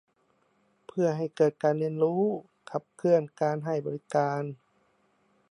[0.87, 2.21] เพื่อให้เกิดการเรียนรู้
[2.69, 4.41] ขับเคลื่อนการให้บริการ